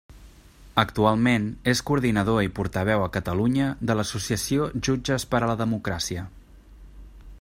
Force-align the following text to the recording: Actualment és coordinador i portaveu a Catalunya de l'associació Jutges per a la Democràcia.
Actualment 0.83 1.43
és 1.73 1.81
coordinador 1.89 2.41
i 2.45 2.49
portaveu 2.59 3.03
a 3.03 3.11
Catalunya 3.17 3.69
de 3.91 3.97
l'associació 3.99 4.71
Jutges 4.89 5.27
per 5.35 5.43
a 5.43 5.51
la 5.53 5.59
Democràcia. 5.65 6.25